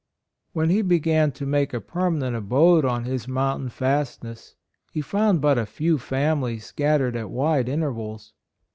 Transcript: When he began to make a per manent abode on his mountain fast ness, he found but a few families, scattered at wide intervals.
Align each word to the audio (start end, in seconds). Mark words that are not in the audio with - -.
When 0.53 0.71
he 0.71 0.81
began 0.81 1.31
to 1.33 1.45
make 1.45 1.75
a 1.75 1.79
per 1.79 2.09
manent 2.09 2.35
abode 2.35 2.85
on 2.85 3.03
his 3.03 3.27
mountain 3.27 3.69
fast 3.69 4.23
ness, 4.23 4.55
he 4.91 4.99
found 4.99 5.41
but 5.41 5.59
a 5.59 5.65
few 5.67 5.99
families, 5.99 6.65
scattered 6.65 7.15
at 7.15 7.29
wide 7.29 7.69
intervals. 7.69 8.33